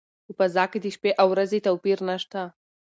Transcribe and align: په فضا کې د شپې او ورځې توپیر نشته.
په 0.25 0.31
فضا 0.39 0.63
کې 0.71 0.79
د 0.81 0.85
شپې 0.95 1.11
او 1.21 1.27
ورځې 1.33 1.59
توپیر 1.67 1.97
نشته. 2.09 2.41